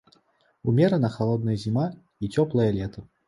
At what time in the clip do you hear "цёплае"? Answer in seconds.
2.39-2.69